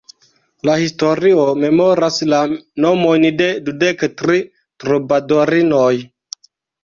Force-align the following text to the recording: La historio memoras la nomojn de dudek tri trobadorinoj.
La 0.67 0.75
historio 0.83 1.43
memoras 1.63 2.17
la 2.31 2.39
nomojn 2.85 3.27
de 3.41 3.49
dudek 3.67 4.03
tri 4.23 4.39
trobadorinoj. 4.85 5.93